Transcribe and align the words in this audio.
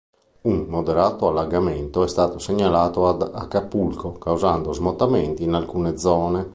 Un 0.45 0.65
moderato 0.67 1.27
allagamento 1.27 2.03
è 2.03 2.07
stato 2.07 2.39
segnalato 2.39 3.07
ad 3.07 3.21
Acapulco, 3.21 4.13
causando 4.13 4.73
smottamenti 4.73 5.43
in 5.43 5.53
alcune 5.53 5.95
zone. 5.95 6.49